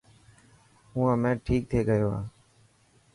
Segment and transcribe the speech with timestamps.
[0.93, 2.25] هون همي ٺيڪ ٿي گيو هان